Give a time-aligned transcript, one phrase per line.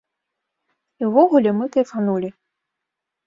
[1.03, 2.29] І ўвогуле, мы кайфанулі!